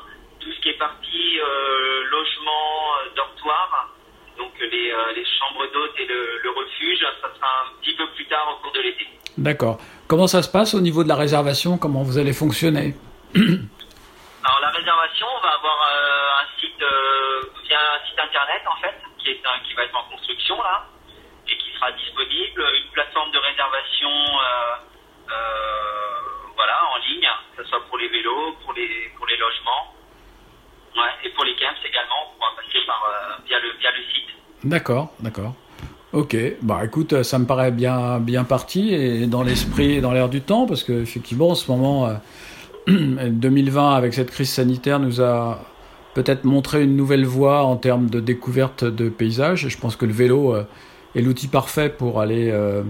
Tout 0.40 0.52
ce 0.52 0.60
qui 0.60 0.68
est 0.68 0.78
partie 0.78 1.40
euh, 1.40 2.04
logement, 2.10 3.00
dortoir, 3.16 3.93
donc 4.38 4.52
les, 4.60 4.90
euh, 4.90 5.12
les 5.14 5.24
chambres 5.24 5.66
d'hôtes 5.72 5.94
et 5.98 6.06
le, 6.06 6.38
le 6.42 6.50
refuge, 6.50 7.00
ça 7.22 7.28
sera 7.34 7.48
un 7.66 7.80
petit 7.80 7.94
peu 7.96 8.06
plus 8.14 8.26
tard 8.26 8.46
au 8.50 8.62
cours 8.62 8.72
de 8.72 8.80
l'été. 8.80 9.06
D'accord. 9.38 9.78
Comment 10.08 10.26
ça 10.26 10.42
se 10.42 10.48
passe 10.50 10.74
au 10.74 10.80
niveau 10.80 11.02
de 11.04 11.08
la 11.08 11.16
réservation? 11.16 11.78
Comment 11.78 12.02
vous 12.02 12.18
allez 12.18 12.32
fonctionner? 12.32 12.94
Alors 13.34 14.60
la 14.60 14.70
réservation, 14.70 15.26
on 15.36 15.40
va 15.40 15.54
avoir 15.54 15.78
euh, 15.82 16.42
un 16.42 16.60
site 16.60 16.82
euh, 16.82 17.40
via 17.66 17.78
un 17.78 18.06
site 18.06 18.18
internet 18.18 18.62
en 18.70 18.76
fait, 18.80 18.94
qui 19.18 19.30
est 19.30 19.40
un- 19.46 19.58
qui 19.66 19.72
va 19.74 19.84
être 19.84 19.96
en 19.96 20.04
construction 20.10 20.56
là 20.62 20.84
et 21.48 21.56
qui 21.56 21.72
sera 21.74 21.90
disponible, 21.92 22.62
une 22.84 22.90
plateforme 22.92 23.30
de 23.32 23.38
réservation 23.38 24.10
euh, 24.10 24.74
euh, 25.30 26.52
voilà 26.56 26.78
en 26.94 26.98
ligne, 27.08 27.28
que 27.56 27.62
ce 27.64 27.68
soit 27.70 27.80
pour 27.88 27.96
les 27.98 28.08
vélos, 28.08 28.52
pour 28.64 28.72
les 28.74 29.10
pour 29.16 29.26
les 29.26 29.36
logements, 29.36 29.93
ouais, 30.96 31.12
et 31.24 31.30
pour 31.30 31.44
les 31.44 31.54
camps 31.56 31.80
également, 31.84 32.32
on 32.38 32.56
passer 32.56 32.78
par 32.86 33.02
euh, 33.04 33.42
via 33.46 33.58
le 33.58 33.68
via 33.78 33.90
le 33.90 34.02
site. 34.12 34.30
D'accord, 34.64 35.12
d'accord. 35.20 35.54
Ok, 36.12 36.36
bah 36.62 36.82
écoute, 36.84 37.24
ça 37.24 37.40
me 37.40 37.44
paraît 37.44 37.72
bien, 37.72 38.20
bien 38.20 38.44
parti 38.44 38.94
et 38.94 39.26
dans 39.26 39.42
l'esprit 39.42 39.94
et 39.94 40.00
dans 40.00 40.12
l'air 40.12 40.28
du 40.28 40.42
temps, 40.42 40.64
parce 40.64 40.84
que 40.84 40.92
effectivement, 40.92 41.48
en 41.50 41.54
ce 41.56 41.68
moment, 41.70 42.06
euh, 42.06 42.14
2020 42.86 43.94
avec 43.94 44.14
cette 44.14 44.30
crise 44.30 44.50
sanitaire 44.50 45.00
nous 45.00 45.20
a 45.20 45.58
peut-être 46.14 46.44
montré 46.44 46.84
une 46.84 46.96
nouvelle 46.96 47.26
voie 47.26 47.64
en 47.64 47.76
termes 47.76 48.08
de 48.08 48.20
découverte 48.20 48.84
de 48.84 49.08
paysages. 49.08 49.68
Je 49.68 49.78
pense 49.78 49.96
que 49.96 50.06
le 50.06 50.12
vélo 50.12 50.54
euh, 50.54 50.64
est 51.16 51.20
l'outil 51.20 51.48
parfait 51.48 51.88
pour 51.88 52.20
aller, 52.20 52.50
euh, 52.50 52.82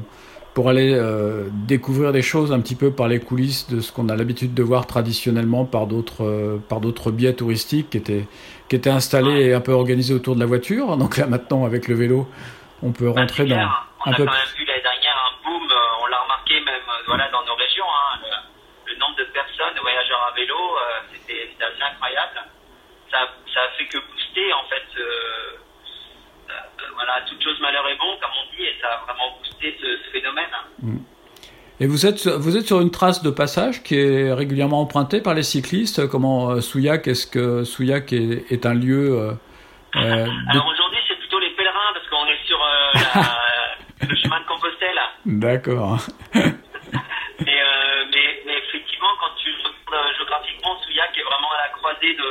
pour 0.55 0.69
aller 0.69 0.95
euh, 0.95 1.49
découvrir 1.67 2.13
des 2.13 2.23
choses 2.23 2.53
un 2.53 2.61
petit 2.61 2.77
peu 2.77 2.93
par 2.93 3.09
les 3.09 3.19
coulisses 3.21 3.69
de 3.69 3.81
ce 3.81 3.91
qu'on 3.93 4.09
a 4.09 4.17
l'habitude 4.17 4.55
de 4.55 4.63
voir 4.63 4.87
traditionnellement 4.87 5.65
par 5.65 5.87
d'autres, 5.89 6.61
par 6.69 6.81
d'autres 6.81 7.11
biais 7.11 7.35
touristiques 7.35 7.91
qui 7.91 7.99
étaient, 7.99 8.27
qui 8.69 8.77
étaient 8.77 8.91
installés 8.91 9.47
et 9.47 9.53
un 9.55 9.61
peu 9.61 9.73
organisés 9.73 10.15
autour 10.15 10.37
de 10.37 10.41
la 10.41 10.47
voiture. 10.47 10.97
Donc 11.03 11.17
là 11.17 11.27
maintenant 11.27 11.65
avec 11.65 11.89
le 11.89 11.95
vélo, 11.97 12.29
on 12.83 12.93
peut 12.93 13.11
Bah, 13.11 13.23
rentrer 13.23 13.47
dans. 13.47 13.57
On 14.07 14.11
un 14.11 14.13
a 14.13 14.17
peu. 14.17 14.25
quand 14.25 14.33
même 14.33 14.55
vu 14.57 14.65
l'année 14.65 14.83
dernière 14.83 15.17
un 15.17 15.33
boom, 15.43 15.63
euh, 15.71 16.03
on 16.03 16.07
l'a 16.07 16.21
remarqué 16.23 16.55
même 16.61 16.87
euh, 16.89 17.03
voilà, 17.07 17.29
dans 17.33 17.45
nos 17.47 17.55
régions. 17.57 17.89
hein, 17.89 18.21
le, 18.23 18.93
le 18.93 18.99
nombre 19.01 19.17
de 19.17 19.25
personnes, 19.33 19.75
de 19.75 19.81
voyageurs 19.81 20.23
à 20.31 20.35
vélo, 20.37 20.55
euh, 20.55 21.01
c'était 21.13 21.49
c'était 21.51 21.65
assez 21.65 21.83
incroyable. 21.83 22.39
Ça, 23.11 23.19
ça 23.53 23.61
a 23.67 23.69
fait 23.77 23.87
que 23.87 23.99
booster 23.99 24.53
en 24.55 24.65
fait. 24.71 24.87
Voilà, 26.95 27.21
toute 27.29 27.43
chose 27.43 27.59
malheur 27.61 27.87
est 27.89 27.97
bon, 27.99 28.17
comme 28.21 28.31
on 28.43 28.57
dit, 28.57 28.63
et 28.65 28.75
ça 28.81 28.89
a 28.89 29.05
vraiment 29.05 29.37
boosté 29.39 29.77
ce, 29.81 29.87
ce 30.05 30.11
phénomène. 30.11 30.45
Et 31.81 31.87
vous 31.87 32.07
êtes, 32.07 32.27
vous 32.29 32.57
êtes 32.57 32.67
sur 32.67 32.81
une 32.81 32.91
trace 32.91 33.23
de 33.23 33.31
passage 33.31 33.83
qui 33.83 33.97
est 33.99 34.33
régulièrement 34.33 34.81
empruntée 34.81 35.21
par 35.21 35.35
les 35.35 35.43
cyclistes. 35.43 36.09
Comment 36.09 36.51
euh, 36.51 36.61
Souillac, 36.61 37.09
est-ce 37.09 37.27
que 37.27 37.65
Souillac 37.65 38.13
est, 38.13 38.45
est 38.53 38.65
un 38.65 38.75
lieu 38.75 39.19
euh, 39.19 39.33
euh, 39.97 40.25
de- 40.25 40.31
Alors 40.51 40.67
aujourd'hui, 40.67 40.99
c'est 41.09 41.17
plutôt 41.19 41.41
les 41.41 41.51
pèlerins 41.51 41.93
parce 41.95 42.07
qu'on 42.09 42.27
est 42.29 42.47
sur 42.47 42.59
la- 42.59 44.07
le 44.09 44.17
chemin 44.17 44.41
de 44.41 44.47
Compostelle. 44.47 44.99
D'accord. 45.27 45.99
Mais, 47.41 47.61
mais, 48.15 48.43
mais 48.47 48.57
effectivement, 48.69 49.09
quand 49.21 49.35
tu 49.43 49.51
regardes 49.91 50.15
géographiquement, 50.17 50.79
Souillac 50.85 51.11
est 51.19 51.23
vraiment 51.25 51.51
à 51.59 51.67
la 51.67 51.69
croisée 51.77 52.15
de. 52.15 52.31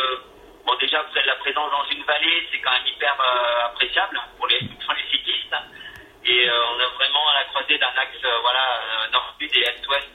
Bon, 0.66 0.74
déjà, 0.80 1.02
vous 1.04 1.18
avez 1.18 1.28
la 1.28 1.36
présence 1.36 1.70
dans 1.72 1.84
une 1.92 2.04
vallée, 2.04 2.48
c'est 2.52 2.60
quand 2.60 2.72
même 2.72 2.88
hyper 2.88 3.16
euh, 3.20 3.66
appréciable 3.68 4.20
pour 4.38 4.48
les, 4.48 4.60
pour 4.60 4.94
les 4.94 5.04
cyclistes. 5.12 5.56
Et 6.26 6.50
euh, 6.50 6.54
on 6.72 6.80
est 6.80 6.96
vraiment 6.96 7.28
à 7.36 7.40
la 7.40 7.46
croisée 7.52 7.78
d'un 7.78 7.94
axe, 8.00 8.24
euh, 8.24 8.40
voilà, 8.42 9.10
nord-sud 9.12 9.50
et 9.54 9.60
est-ouest. 9.60 10.08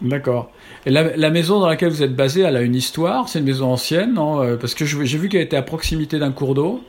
D'accord. 0.00 0.50
Et 0.86 0.90
la, 0.90 1.16
la 1.16 1.30
maison 1.30 1.60
dans 1.60 1.68
laquelle 1.68 1.90
vous 1.90 2.02
êtes 2.02 2.14
basé, 2.14 2.42
elle 2.42 2.56
a 2.56 2.62
une 2.62 2.76
histoire. 2.76 3.28
C'est 3.28 3.40
une 3.40 3.44
maison 3.44 3.72
ancienne, 3.72 4.14
non 4.14 4.56
Parce 4.58 4.74
que 4.74 4.84
j'ai 4.86 5.18
vu 5.18 5.28
qu'elle 5.28 5.42
était 5.42 5.56
à 5.56 5.62
proximité 5.62 6.18
d'un 6.18 6.32
cours 6.32 6.54
d'eau. 6.54 6.82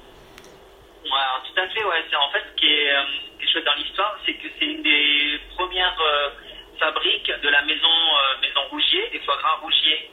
Ouais, 1.04 1.28
tout 1.44 1.60
à 1.60 1.68
fait, 1.68 1.84
ouais. 1.84 2.04
En 2.16 2.32
fait 2.32 2.44
ce 2.54 2.62
qui 2.62 2.68
est, 2.72 2.92
euh, 2.92 3.04
chouette 3.52 3.66
dans 3.66 3.74
l'histoire, 3.76 4.16
c'est 4.26 4.34
que 4.34 4.48
c'est 4.58 4.66
une 4.66 4.84
des 4.84 5.40
premières 5.58 5.98
fabriques 6.80 7.32
de 7.44 7.50
la 7.50 7.62
maison 7.64 7.90
maison 8.42 8.62
Rougier, 8.70 9.10
des 9.12 9.20
foie 9.20 9.38
gras 9.38 9.60
Rougier. 9.62 10.10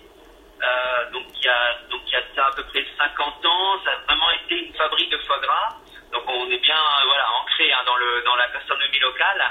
Euh, 0.62 1.10
donc 1.12 1.24
il 1.38 1.44
y 1.44 1.48
a 1.48 1.74
donc 1.90 2.00
il 2.06 2.12
y 2.12 2.16
a 2.16 2.22
ça 2.34 2.46
à 2.46 2.50
peu 2.56 2.64
près 2.64 2.84
50 2.98 3.46
ans, 3.46 3.78
ça 3.84 3.92
a 3.92 3.96
vraiment 4.06 4.30
été 4.44 4.66
une 4.66 4.74
fabrique 4.74 5.10
de 5.10 5.18
foie 5.18 5.38
gras. 5.40 5.76
Donc 6.12 6.22
on 6.26 6.50
est 6.50 6.58
bien 6.58 6.74
euh, 6.76 7.04
voilà 7.06 7.26
ancré 7.42 7.72
hein, 7.72 7.82
dans 7.86 7.96
le 7.96 8.22
dans 8.24 8.36
la 8.36 8.48
gastronomie 8.48 8.98
locale. 8.98 9.42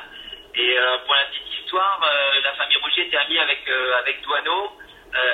Et 0.56 0.78
euh, 0.78 0.98
pour 1.06 1.14
la 1.16 1.24
petite 1.26 1.48
histoire, 1.62 2.02
la 2.44 2.54
famille 2.54 2.78
Rougier 2.84 3.06
était 3.08 3.18
amie 3.18 3.40
avec 3.40 3.62
avec 4.00 4.22
Douaneau. 4.24 4.74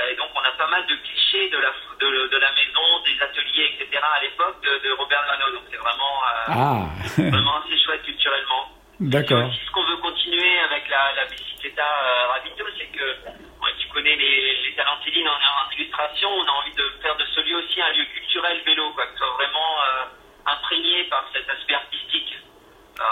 Et 0.09 0.15
donc 0.15 0.29
on 0.35 0.39
a 0.41 0.51
pas 0.51 0.67
mal 0.67 0.85
de 0.85 0.95
clichés 0.95 1.49
de 1.49 1.57
la 1.57 1.71
de, 1.99 2.27
de 2.27 2.37
la 2.37 2.51
maison, 2.51 2.99
des 3.05 3.21
ateliers, 3.21 3.73
etc. 3.79 4.01
à 4.03 4.21
l'époque 4.21 4.61
de, 4.63 4.77
de 4.87 4.91
Robert 4.93 5.23
Douaneau. 5.25 5.55
Donc 5.55 5.63
c'est 5.71 5.77
vraiment 5.77 6.21
Ah, 6.47 6.85
vraiment 7.17 7.57
assez 7.63 7.77
chouette 7.83 8.03
culturellement. 8.03 8.69
d'accord. 8.99 9.49
Ce 9.53 9.71
qu'on 9.71 9.83
veut 9.85 9.97
continuer 9.97 10.59
avec 10.59 10.87
la, 10.89 11.13
la 11.15 11.25
Bicicleta 11.25 11.85
Ravito, 12.33 12.65
c'est 12.77 12.87
que 12.97 13.05
ouais, 13.25 13.73
tu 13.79 13.87
connais 13.89 14.15
les, 14.15 14.55
les 15.05 15.11
talents 15.11 15.23
Céline 15.23 15.27
en, 15.27 15.71
illustration, 15.75 16.29
on 16.29 16.45
a 16.45 16.51
envie 16.61 16.75
de 16.75 16.85
faire 17.01 17.15
de 17.17 17.25
ce 17.33 17.39
lieu 17.41 17.57
aussi 17.57 17.81
un 17.81 17.91
lieu 17.93 18.05
culturel 18.13 18.61
vélo, 18.65 18.91
quoi, 18.93 19.05
que 19.07 19.13
ce 19.13 19.17
soit 19.19 19.33
vraiment 19.35 19.71
euh, 19.81 20.05
imprégné 20.45 21.03
par 21.05 21.25
cet 21.33 21.49
aspect 21.49 21.73
artistique. 21.75 22.37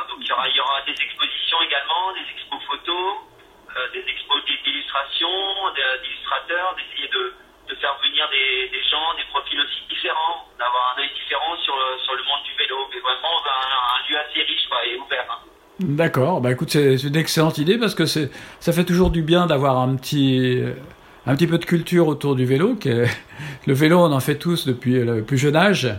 Donc 0.10 0.20
il 0.22 0.28
y 0.28 0.32
aura, 0.32 0.82
des 0.86 0.94
expositions 0.94 1.58
également, 1.66 2.14
des 2.14 2.24
expos 2.32 2.62
photos, 2.70 3.18
euh, 3.76 3.92
des 3.92 4.06
expos 4.08 4.40
d- 4.46 4.60
d'illustration, 4.64 5.28
de- 5.76 6.02
d'illustrateurs, 6.04 6.76
d'essayer 6.76 7.08
de, 7.10 7.34
faire 7.80 7.98
venir 8.04 8.30
des, 8.30 8.84
gens, 8.92 9.16
des 9.18 9.24
profils 9.32 9.60
aussi 9.60 9.82
différents, 9.90 10.46
d'avoir 10.60 10.94
un 10.96 11.02
œil 11.02 11.10
différent 11.16 11.58
sur 11.64 11.76
le, 11.76 12.24
monde 12.24 12.44
du 12.46 12.54
vélo, 12.56 12.88
mais 12.94 13.00
vraiment 13.00 13.42
un, 13.42 14.10
lieu 14.10 14.18
assez 14.20 14.42
riche 14.44 14.68
et 14.86 14.96
ouvert. 14.98 15.26
hein. 15.32 15.40
D'accord. 15.80 16.42
Bah 16.42 16.52
écoute, 16.52 16.70
c'est 16.70 16.96
une 17.02 17.16
excellente 17.16 17.58
idée 17.58 17.78
parce 17.80 17.96
que 17.96 18.06
ça 18.06 18.72
fait 18.72 18.86
toujours 18.86 19.10
du 19.10 19.24
bien 19.24 19.48
d'avoir 19.48 19.78
un 19.80 19.96
petit, 19.96 20.62
un 21.26 21.36
petit 21.36 21.48
peu 21.48 21.58
de 21.58 21.66
culture 21.66 22.08
autour 22.08 22.36
du 22.36 22.46
vélo. 22.46 22.76
Qui 22.76 22.90
est- 22.90 23.06
le 23.68 23.74
vélo, 23.74 24.00
on 24.00 24.12
en 24.12 24.20
fait 24.20 24.36
tous 24.38 24.66
depuis 24.68 25.00
le 25.04 25.24
plus 25.24 25.38
jeune 25.38 25.56
âge, 25.56 25.94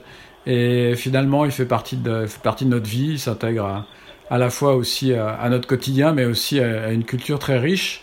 et 0.47 0.95
finalement, 0.97 1.45
il 1.45 1.53
fait 1.53 1.67
partie 1.67 1.97
de, 1.97 2.27
fait 2.27 2.43
partie 2.43 2.65
de 2.65 2.71
notre 2.71 2.87
vie. 2.89 3.11
Il 3.13 3.19
s'intègre 3.21 3.65
à, 3.65 3.87
à 4.31 4.39
la 4.39 4.51
fois 4.51 4.75
aussi 4.75 5.15
à, 5.15 5.29
à 5.35 5.49
notre 5.49 5.69
quotidien, 5.69 6.13
mais 6.13 6.25
aussi 6.25 6.59
à, 6.61 6.85
à 6.87 6.89
une 6.91 7.05
culture 7.05 7.39
très 7.39 7.59
riche 7.59 8.03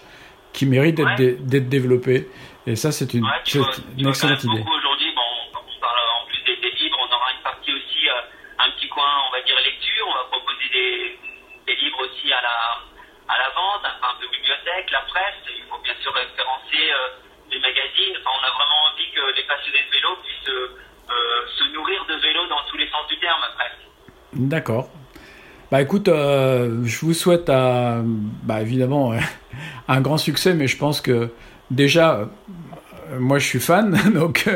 qui 0.54 0.66
mérite 0.66 0.96
d'être 0.96 1.20
Ouais. 1.20 1.38
dé- 1.40 1.60
développée. 1.62 2.28
Et 2.68 2.76
ça, 2.76 2.92
c'est 2.92 3.14
une, 3.14 3.24
Ouais, 3.24 3.30
vois, 3.56 3.70
une 3.98 4.08
excellente 4.08 4.44
idée. 4.44 4.62
aujourd'hui, 4.62 5.12
bon, 5.16 5.30
on 5.54 5.80
parle 5.82 6.00
en 6.22 6.26
plus 6.28 6.40
des, 6.46 6.58
des 6.62 6.72
livres, 6.78 6.98
on 7.02 7.10
aura 7.16 7.30
une 7.36 7.44
partie 7.44 7.72
aussi, 7.72 8.02
euh, 8.08 8.62
un 8.66 8.70
petit 8.78 8.88
coin, 8.90 9.10
on 9.28 9.32
va 9.32 9.42
dire 9.46 9.56
lecture, 9.64 10.06
on 10.08 10.14
va 10.16 10.26
proposer 10.30 10.68
des, 10.74 11.18
des 11.68 11.76
livres 11.82 12.00
aussi 12.06 12.30
à 12.34 12.42
la, 12.46 12.56
à 13.30 13.38
la 13.38 13.50
vente, 13.54 13.86
un, 13.86 13.96
un 14.02 14.16
peu 14.20 14.28
bibliothèque, 14.34 14.90
la 14.92 15.06
presse, 15.06 15.40
il 15.54 15.64
faut 15.70 15.80
bien 15.86 15.94
sûr 16.02 16.12
référencer 16.14 16.84
euh, 16.90 17.22
les 17.54 17.60
magazines, 17.62 18.18
enfin 18.20 18.34
on 18.34 18.44
a 18.44 18.52
vraiment 18.58 18.82
envie 18.90 19.10
que 19.14 19.24
les 19.38 19.46
passionnés 19.46 19.86
de 19.86 19.92
vélo 19.94 20.18
puissent 20.26 20.50
euh, 20.50 20.76
euh, 21.10 21.42
se 21.58 21.64
nourrir 21.74 22.06
de 22.10 22.16
vélo 22.22 22.42
dans 22.50 22.62
tous 22.70 22.78
les 22.78 22.90
sens 22.90 23.06
du 23.08 23.18
terme 23.20 23.42
presque. 23.56 23.86
D'accord. 24.34 24.90
Bah 25.72 25.82
écoute, 25.84 26.08
euh, 26.08 26.82
je 26.84 27.06
vous 27.06 27.14
souhaite 27.14 27.48
euh, 27.50 28.02
bah, 28.04 28.62
évidemment 28.62 29.14
euh, 29.14 29.18
un 29.88 30.02
grand 30.02 30.18
succès, 30.18 30.56
mais 30.56 30.66
je 30.66 30.78
pense 30.78 31.00
que 31.00 31.30
déjà, 31.70 32.28
moi 33.20 33.38
je 33.38 33.46
suis 33.46 33.60
fan, 33.60 33.96
donc 34.14 34.50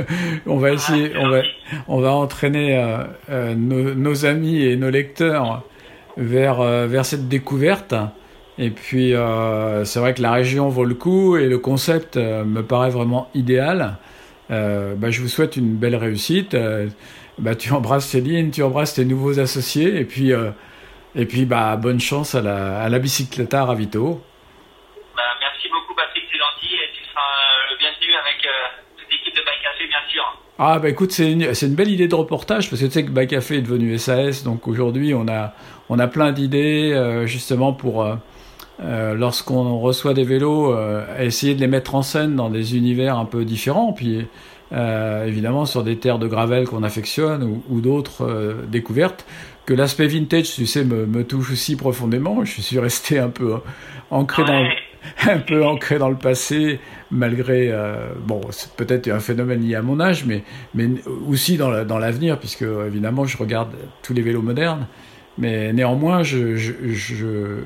on 0.47 0.57
va 0.57 0.71
essayer, 0.71 1.11
c'est 1.11 1.17
on 1.17 1.29
va, 1.29 1.41
on 1.87 2.01
va 2.01 2.11
entraîner 2.13 2.83
nos, 3.29 3.93
nos 3.93 4.25
amis 4.25 4.63
et 4.63 4.75
nos 4.75 4.89
lecteurs 4.89 5.61
vers, 6.17 6.63
vers 6.63 7.05
cette 7.05 7.27
découverte. 7.27 7.93
Et 8.59 8.69
puis 8.69 9.15
euh, 9.15 9.83
c'est 9.83 9.99
vrai 9.99 10.13
que 10.13 10.21
la 10.21 10.31
région 10.31 10.69
vaut 10.69 10.85
le 10.85 10.93
coup 10.93 11.37
et 11.37 11.47
le 11.47 11.57
concept 11.57 12.17
euh, 12.17 12.43
me 12.43 12.61
paraît 12.61 12.91
vraiment 12.91 13.29
idéal. 13.33 13.97
Euh, 14.51 14.93
bah, 14.95 15.09
je 15.09 15.21
vous 15.21 15.27
souhaite 15.27 15.57
une 15.57 15.75
belle 15.75 15.95
réussite. 15.95 16.53
Euh, 16.53 16.87
bah, 17.39 17.55
tu 17.55 17.73
embrasses 17.73 18.05
Céline, 18.05 18.51
tu 18.51 18.61
embrasses 18.61 18.93
tes 18.93 19.05
nouveaux 19.05 19.39
associés, 19.39 19.99
et 19.99 20.05
puis, 20.05 20.31
et 21.15 21.25
puis 21.25 21.45
bah, 21.45 21.77
bonne 21.77 21.99
chance 21.99 22.35
à 22.35 22.41
la, 22.41 22.79
à 22.83 22.89
la 22.89 22.99
Bicicleta 22.99 23.65
Ravito. 23.65 24.21
Bah, 25.15 25.23
merci 25.39 25.67
beaucoup 25.69 25.95
Patrick, 25.95 26.23
c'est 26.31 26.37
gentil 26.37 26.75
et 26.75 26.93
tu 26.95 27.03
seras 27.09 27.31
le 27.71 27.77
bienvenu 27.79 28.13
avec 28.13 28.37
toute 28.97 29.11
l'équipe 29.11 29.33
de 29.33 29.41
Bike 29.43 29.63
Café 29.63 29.87
bien 29.87 30.11
sûr. 30.11 30.39
Ah 30.59 30.77
bah 30.77 30.89
écoute, 30.89 31.11
c'est 31.11 31.31
une, 31.31 31.41
une 31.41 31.75
belle 31.75 31.89
idée 31.89 32.07
de 32.07 32.13
reportage, 32.13 32.69
parce 32.69 32.79
que 32.79 32.85
tu 32.85 32.91
sais 32.91 33.03
que 33.03 33.09
Bike 33.09 33.31
Café 33.31 33.57
est 33.57 33.61
devenu 33.61 33.97
SAS, 33.97 34.43
donc 34.43 34.67
aujourd'hui 34.67 35.15
on 35.15 35.27
a, 35.27 35.55
on 35.89 35.97
a 35.97 36.05
plein 36.07 36.31
d'idées 36.31 37.23
justement 37.25 37.73
pour, 37.73 38.05
euh, 38.81 39.13
lorsqu'on 39.13 39.79
reçoit 39.79 40.13
des 40.13 40.23
vélos, 40.23 40.73
euh, 40.73 41.03
essayer 41.19 41.55
de 41.55 41.59
les 41.59 41.67
mettre 41.67 41.95
en 41.95 42.01
scène 42.01 42.35
dans 42.35 42.49
des 42.49 42.75
univers 42.75 43.17
un 43.17 43.25
peu 43.25 43.45
différents, 43.45 43.93
puis 43.93 44.25
euh, 44.73 45.25
évidemment 45.27 45.65
sur 45.65 45.83
des 45.83 45.97
terres 45.97 46.19
de 46.19 46.27
gravel 46.27 46.67
qu'on 46.67 46.83
affectionne 46.83 47.43
ou, 47.43 47.63
ou 47.69 47.81
d'autres 47.81 48.55
découvertes. 48.67 49.25
Que 49.65 49.73
l'aspect 49.73 50.07
vintage, 50.07 50.55
tu 50.55 50.65
sais, 50.65 50.83
me, 50.83 51.05
me 51.05 51.23
touche 51.23 51.51
aussi 51.51 51.75
profondément. 51.77 52.43
Je 52.43 52.59
suis 52.61 52.79
resté 52.79 53.17
un 53.19 53.29
peu 53.29 53.55
ancré 54.11 54.43
dans, 54.43 54.61
Ouais. 54.61 54.69
un 55.31 55.37
peu 55.39 55.63
ancré 55.65 55.99
dans 55.99 56.09
le 56.09 56.15
passé, 56.17 56.79
malgré 57.11 57.69
euh, 57.71 58.09
bon, 58.25 58.41
c'est 58.51 58.71
peut-être 58.73 59.07
un 59.09 59.19
phénomène 59.19 59.61
lié 59.61 59.75
à 59.75 59.81
mon 59.81 59.99
âge, 60.01 60.25
mais 60.25 60.43
mais 60.73 60.89
aussi 61.29 61.57
dans 61.57 61.69
la- 61.69 61.85
dans 61.85 61.97
l'avenir, 61.97 62.39
puisque 62.39 62.63
évidemment 62.87 63.25
je 63.25 63.37
regarde 63.37 63.71
tous 64.01 64.13
les 64.13 64.21
vélos 64.21 64.41
modernes. 64.41 64.87
Mais 65.37 65.71
néanmoins, 65.73 66.23
je, 66.23 66.55
je, 66.57 66.73
je- 66.89 67.61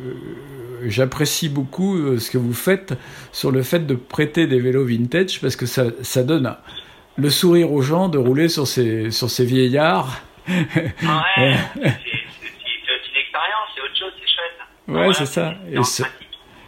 j'apprécie 0.86 1.50
beaucoup 1.50 1.98
euh, 1.98 2.20
ce 2.20 2.30
que 2.32 2.38
vous 2.38 2.54
faites 2.54 2.94
sur 3.32 3.52
le 3.52 3.62
fait 3.64 3.86
de 3.86 3.96
prêter 3.96 4.48
des 4.48 4.60
vélos 4.60 4.86
vintage, 4.86 5.40
parce 5.42 5.56
que 5.56 5.66
ça, 5.66 5.86
ça 6.02 6.24
donne 6.24 6.56
le 7.18 7.30
sourire 7.30 7.72
aux 7.72 7.82
gens 7.82 8.10
de 8.10 8.18
rouler 8.18 8.48
sur 8.50 8.68
ces, 8.68 9.12
sur 9.12 9.30
ces 9.30 9.46
vieillards. 9.46 10.22
Ouais, 10.48 10.56
c'est 11.04 11.82
une 11.82 13.20
expérience, 13.20 13.68
c'est 13.76 13.82
autre 13.82 13.98
chose, 13.98 14.12
c'est 14.20 14.28
chouette. 14.28 14.58
Ouais, 14.88 14.94
Voilà, 14.94 15.14
c'est 15.14 15.26
ça. 15.26 15.54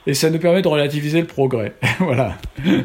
Et 0.08 0.14
ça 0.14 0.30
nous 0.30 0.40
permet 0.40 0.62
de 0.62 0.68
relativiser 0.68 1.22
le 1.22 1.28
progrès. 1.28 1.76
voilà. 2.00 2.36
Ouais. 2.66 2.84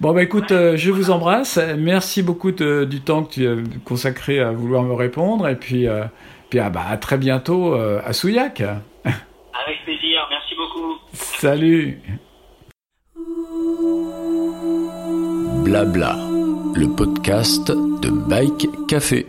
Bon, 0.00 0.12
bah 0.12 0.22
écoute, 0.22 0.50
euh, 0.52 0.76
je 0.76 0.90
vous 0.90 1.10
embrasse. 1.10 1.58
Merci 1.78 2.22
beaucoup 2.22 2.50
de- 2.50 2.84
du 2.84 3.00
temps 3.00 3.22
que 3.24 3.32
tu 3.32 3.46
as 3.48 3.54
consacré 3.84 4.40
à 4.40 4.50
vouloir 4.50 4.82
me 4.82 4.92
répondre. 4.94 5.48
Et 5.48 5.56
puis, 5.56 5.86
euh, 5.86 6.04
puis 6.50 6.58
ah, 6.58 6.68
bah, 6.70 6.84
à 6.90 6.96
très 6.98 7.16
bientôt 7.18 7.74
euh, 7.74 8.00
à 8.04 8.12
Souillac. 8.12 8.60
Avec 8.60 9.84
plaisir, 9.84 10.26
merci 10.30 10.54
beaucoup. 10.56 10.98
Salut. 11.42 11.98
Blabla, 15.64 16.14
le 16.76 16.86
podcast 16.94 17.66
de 17.66 18.10
Bike 18.28 18.68
Café. 18.86 19.26